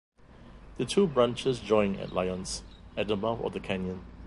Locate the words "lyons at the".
2.11-3.15